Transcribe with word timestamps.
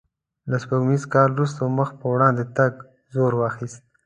له 0.49 0.57
سپوږمیز 0.63 1.03
کال 1.13 1.29
وروسته 1.33 1.61
مخ 1.77 1.89
په 1.99 2.05
وړاندې 2.13 2.43
تګ 2.57 2.73
زور 3.13 3.33
واخیست. 3.37 3.81